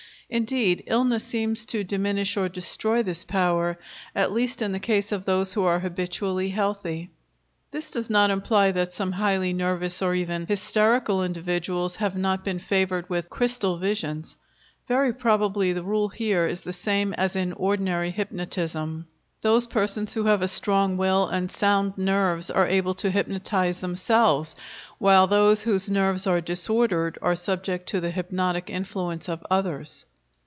Indeed, 0.33 0.83
illness 0.87 1.25
seems 1.25 1.65
to 1.65 1.83
diminish 1.83 2.37
or 2.37 2.47
destroy 2.47 3.03
this 3.03 3.25
power, 3.25 3.77
at 4.15 4.31
least 4.31 4.61
in 4.61 4.71
the 4.71 4.79
case 4.79 5.11
of 5.11 5.25
those 5.25 5.53
who 5.53 5.63
are 5.65 5.81
habitually 5.81 6.47
healthy. 6.47 7.09
This 7.71 7.91
does 7.91 8.09
not 8.09 8.29
imply 8.29 8.71
that 8.71 8.93
some 8.93 9.11
highly 9.11 9.51
nervous 9.51 10.01
and 10.01 10.15
even 10.15 10.47
hysterical 10.47 11.21
individuals 11.21 11.97
have 11.97 12.15
not 12.15 12.45
been 12.45 12.59
favored 12.59 13.09
with 13.09 13.29
"crystal 13.29 13.75
visions." 13.77 14.37
Very 14.87 15.11
probably 15.11 15.73
the 15.73 15.83
rule 15.83 16.07
here 16.07 16.47
is 16.47 16.61
the 16.61 16.71
same 16.71 17.11
as 17.15 17.35
in 17.35 17.51
ordinary 17.51 18.09
hypnotism. 18.11 19.07
Those 19.41 19.67
persons 19.67 20.13
who 20.13 20.23
have 20.27 20.41
a 20.41 20.47
strong 20.47 20.95
will 20.95 21.27
and 21.27 21.51
sound 21.51 21.97
nerves 21.97 22.49
are 22.49 22.69
able 22.69 22.93
to 22.93 23.11
hypnotize 23.11 23.79
themselves, 23.79 24.55
while 24.97 25.27
those 25.27 25.63
whose 25.63 25.91
nerves 25.91 26.25
are 26.25 26.39
disordered 26.39 27.17
are 27.21 27.35
subject 27.35 27.89
to 27.89 27.99
the 27.99 28.11
hypnotic 28.11 28.69
influence 28.69 29.27
of 29.27 29.45
others. 29.51 30.05